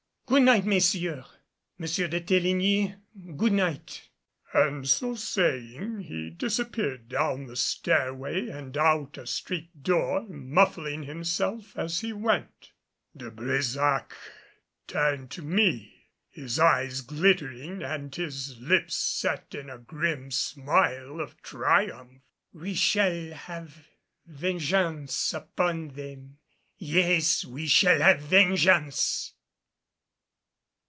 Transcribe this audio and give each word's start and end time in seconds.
Good 0.27 0.43
night, 0.43 0.63
messieurs! 0.65 1.25
Monsieur 1.77 2.07
de 2.07 2.21
Teligny, 2.21 2.95
good 3.35 3.51
night." 3.51 4.07
And 4.53 4.87
so 4.87 5.13
saying 5.13 5.99
he 6.03 6.29
disappeared 6.29 7.09
down 7.09 7.47
the 7.47 7.57
stairway 7.57 8.47
and 8.47 8.77
out 8.77 9.17
a 9.17 9.27
street 9.27 9.83
door, 9.83 10.21
muffling 10.29 11.03
himself 11.03 11.77
as 11.77 11.99
he 11.99 12.13
went. 12.13 12.71
De 13.17 13.29
Brésac 13.29 14.13
turned 14.87 15.31
to 15.31 15.41
me, 15.41 16.05
his 16.29 16.59
eyes 16.59 17.01
glittering 17.01 17.83
and 17.83 18.15
his 18.15 18.57
lips 18.57 18.95
set 18.95 19.53
in 19.53 19.69
a 19.69 19.77
grim 19.79 20.31
smile 20.31 21.19
of 21.19 21.41
triumph. 21.41 22.21
"We 22.53 22.73
shall 22.73 23.31
have 23.31 23.85
vengeance 24.25 25.33
upon 25.33 25.89
them, 25.89 26.37
yes, 26.77 27.43
we 27.43 27.67
shall 27.67 27.99
have 27.99 28.21
vengeance!" 28.21 29.33